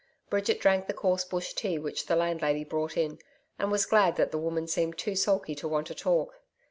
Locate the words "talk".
5.93-6.41